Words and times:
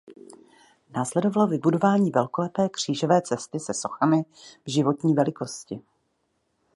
Následovalo 0.93 1.47
vybudování 1.47 2.11
velkolepé 2.11 2.69
křížové 2.69 3.21
cesty 3.21 3.59
se 3.59 3.73
sochami 3.73 4.23
v 4.65 4.69
životní 4.69 5.13
velikosti. 5.13 5.81